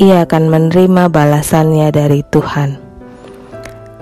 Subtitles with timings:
[0.00, 2.80] ia akan menerima balasannya dari Tuhan.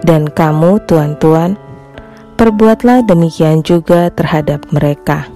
[0.07, 1.59] Dan kamu, tuan-tuan,
[2.39, 5.27] perbuatlah demikian juga terhadap mereka,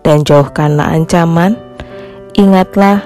[0.00, 1.52] dan jauhkanlah ancaman.
[2.32, 3.04] Ingatlah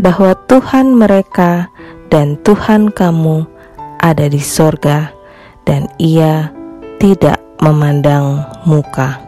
[0.00, 1.68] bahwa Tuhan mereka
[2.08, 3.44] dan Tuhan kamu
[4.00, 5.12] ada di sorga,
[5.68, 6.48] dan Ia
[6.96, 9.20] tidak memandang muka.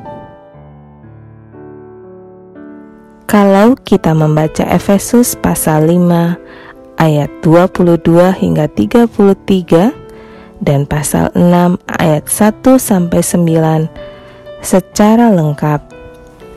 [3.29, 6.72] Kalau kita membaca Efesus pasal 5
[7.03, 7.99] ayat 22
[8.39, 15.83] hingga 33 dan pasal 6 ayat 1 sampai 9 secara lengkap.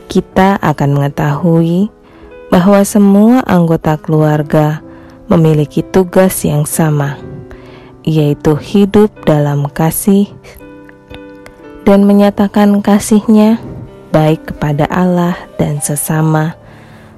[0.05, 1.89] Kita akan mengetahui
[2.53, 4.85] bahwa semua anggota keluarga
[5.25, 7.17] memiliki tugas yang sama
[8.05, 10.29] yaitu hidup dalam kasih
[11.89, 13.57] dan menyatakan kasihnya
[14.13, 16.53] baik kepada Allah dan sesama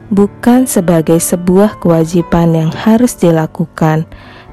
[0.07, 4.07] bukan sebagai sebuah kewajiban yang harus dilakukan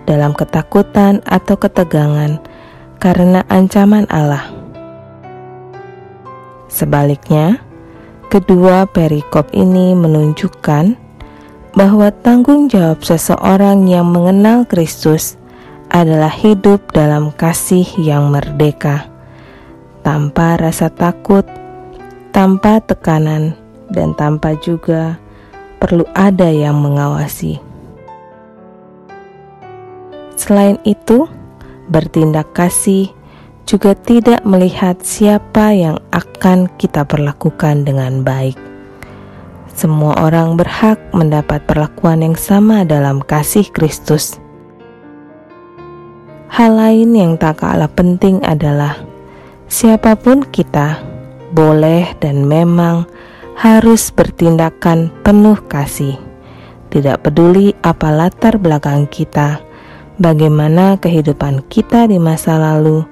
[0.05, 2.43] dalam ketakutan atau ketegangan
[2.99, 4.51] karena ancaman Allah.
[6.67, 7.63] Sebaliknya,
[8.33, 10.99] kedua perikop ini menunjukkan
[11.75, 15.39] bahwa tanggung jawab seseorang yang mengenal Kristus
[15.95, 19.07] adalah hidup dalam kasih yang merdeka,
[20.03, 21.47] tanpa rasa takut,
[22.35, 23.55] tanpa tekanan,
[23.95, 25.23] dan tanpa juga
[25.85, 27.61] perlu ada yang mengawasi.
[30.33, 31.29] Selain itu,
[31.93, 33.13] bertindak kasih
[33.69, 38.57] juga tidak melihat siapa yang akan kita perlakukan dengan baik.
[39.77, 44.41] Semua orang berhak mendapat perlakuan yang sama dalam kasih Kristus.
[46.49, 49.05] Hal lain yang tak kalah penting adalah
[49.69, 51.03] siapa pun kita
[51.53, 53.05] boleh dan memang
[53.55, 56.19] harus bertindakan penuh kasih.
[56.91, 59.63] Tidak peduli apa latar belakang kita,
[60.19, 63.03] bagaimana kehidupan kita di masa lalu,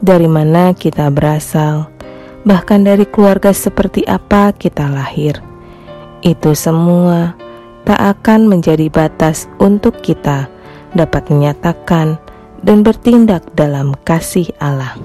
[0.00, 1.92] dari mana kita berasal,
[2.48, 5.40] bahkan dari keluarga seperti apa kita lahir.
[6.24, 7.36] Itu semua
[7.84, 10.48] tak akan menjadi batas untuk kita
[10.96, 12.16] dapat menyatakan
[12.64, 14.96] dan bertindak dalam kasih Allah.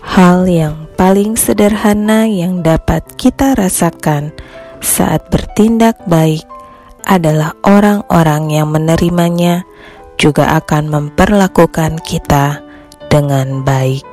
[0.00, 4.30] Hal yang paling sederhana yang dapat kita rasakan
[4.78, 6.46] saat bertindak baik
[7.04, 9.66] adalah orang-orang yang menerimanya
[10.16, 12.62] juga akan memperlakukan kita
[13.12, 14.06] dengan baik.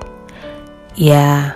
[0.98, 1.56] Ya,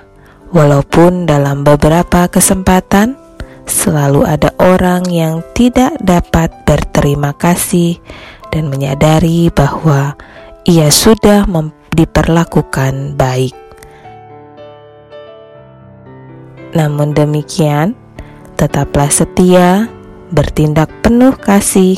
[0.54, 3.20] walaupun dalam beberapa kesempatan
[3.68, 8.00] selalu ada orang yang tidak dapat berterima kasih
[8.54, 10.16] dan menyadari bahwa
[10.64, 11.44] ia sudah
[11.92, 13.65] diperlakukan baik.
[16.76, 17.96] Namun demikian,
[18.60, 19.88] tetaplah setia,
[20.30, 21.96] bertindak penuh kasih,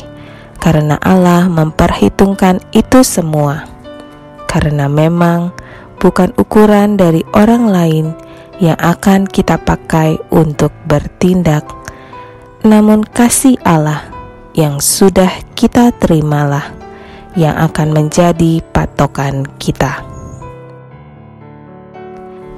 [0.62, 3.66] karena Allah memperhitungkan itu semua.
[4.46, 5.50] Karena memang
[5.98, 8.06] bukan ukuran dari orang lain
[8.62, 11.66] yang akan kita pakai untuk bertindak,
[12.62, 14.06] namun kasih Allah
[14.54, 16.74] yang sudah kita terimalah
[17.38, 20.02] yang akan menjadi patokan kita.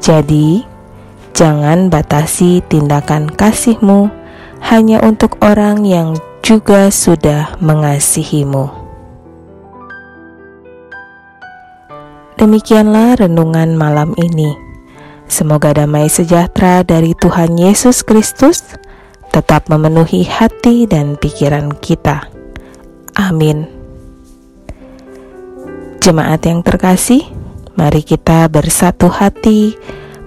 [0.00, 0.64] Jadi,
[1.34, 4.10] jangan batasi tindakan kasihmu
[4.60, 8.68] hanya untuk orang yang juga sudah mengasihimu.
[12.40, 14.56] Demikianlah renungan malam ini.
[15.28, 18.64] Semoga damai sejahtera dari Tuhan Yesus Kristus
[19.30, 22.26] tetap memenuhi hati dan pikiran kita.
[23.14, 23.68] Amin.
[26.00, 27.28] Jemaat yang terkasih,
[27.76, 29.76] mari kita bersatu hati